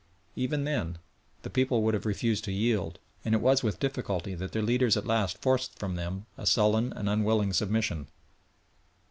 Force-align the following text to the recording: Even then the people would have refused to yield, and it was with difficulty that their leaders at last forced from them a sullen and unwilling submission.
Even 0.35 0.63
then 0.63 0.97
the 1.43 1.49
people 1.51 1.83
would 1.83 1.93
have 1.93 2.07
refused 2.07 2.43
to 2.45 2.51
yield, 2.51 2.97
and 3.23 3.35
it 3.35 3.37
was 3.39 3.61
with 3.61 3.79
difficulty 3.79 4.33
that 4.33 4.51
their 4.51 4.63
leaders 4.63 4.97
at 4.97 5.05
last 5.05 5.37
forced 5.37 5.77
from 5.77 5.93
them 5.93 6.25
a 6.39 6.47
sullen 6.47 6.91
and 6.93 7.07
unwilling 7.07 7.53
submission. 7.53 8.07